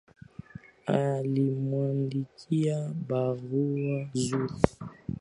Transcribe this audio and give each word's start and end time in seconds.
Alimwandikia 0.87 2.79
barua 3.07 4.09
juzi 4.13 4.67